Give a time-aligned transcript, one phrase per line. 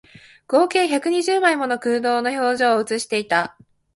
[0.47, 3.55] 合計百二十枚もの空洞の表情を写していた